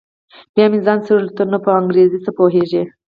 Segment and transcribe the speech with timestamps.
[0.53, 2.83] بيا مې ځان سره وويل ته نو په انګريزۍ څه پوهېږې.